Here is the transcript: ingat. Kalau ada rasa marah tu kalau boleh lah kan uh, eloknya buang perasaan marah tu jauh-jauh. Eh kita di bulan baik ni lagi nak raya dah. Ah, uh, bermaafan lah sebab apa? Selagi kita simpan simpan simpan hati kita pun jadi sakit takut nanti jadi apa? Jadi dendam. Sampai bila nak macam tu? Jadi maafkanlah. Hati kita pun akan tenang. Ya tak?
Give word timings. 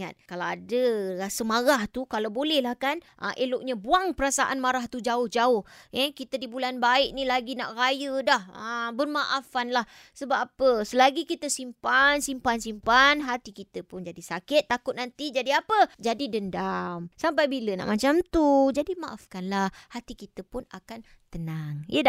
ingat. 0.00 0.16
Kalau 0.24 0.48
ada 0.48 0.82
rasa 1.20 1.44
marah 1.44 1.84
tu 1.92 2.08
kalau 2.08 2.32
boleh 2.32 2.64
lah 2.64 2.72
kan 2.80 2.96
uh, 3.20 3.36
eloknya 3.36 3.76
buang 3.76 4.16
perasaan 4.16 4.56
marah 4.56 4.88
tu 4.88 5.04
jauh-jauh. 5.04 5.60
Eh 5.92 6.16
kita 6.16 6.40
di 6.40 6.48
bulan 6.48 6.80
baik 6.80 7.12
ni 7.12 7.28
lagi 7.28 7.52
nak 7.52 7.76
raya 7.76 8.24
dah. 8.24 8.42
Ah, 8.56 8.64
uh, 8.64 8.88
bermaafan 8.96 9.76
lah 9.76 9.84
sebab 10.16 10.48
apa? 10.48 10.70
Selagi 10.88 11.28
kita 11.28 11.52
simpan 11.52 12.24
simpan 12.24 12.56
simpan 12.56 13.20
hati 13.20 13.52
kita 13.52 13.84
pun 13.84 14.00
jadi 14.00 14.24
sakit 14.24 14.72
takut 14.72 14.96
nanti 14.96 15.28
jadi 15.28 15.60
apa? 15.60 15.92
Jadi 16.00 16.32
dendam. 16.32 17.12
Sampai 17.20 17.44
bila 17.52 17.76
nak 17.76 17.92
macam 17.92 18.24
tu? 18.24 18.72
Jadi 18.72 18.96
maafkanlah. 18.96 19.68
Hati 19.92 20.16
kita 20.16 20.40
pun 20.40 20.64
akan 20.72 21.04
tenang. 21.28 21.84
Ya 21.86 22.00
tak? 22.00 22.08